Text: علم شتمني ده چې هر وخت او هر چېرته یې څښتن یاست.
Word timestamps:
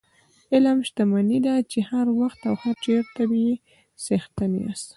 علم 0.53 0.77
شتمني 0.87 1.39
ده 1.47 1.55
چې 1.71 1.79
هر 1.89 2.07
وخت 2.19 2.39
او 2.49 2.55
هر 2.63 2.75
چېرته 2.85 3.21
یې 3.43 3.51
څښتن 4.03 4.51
یاست. 4.63 4.89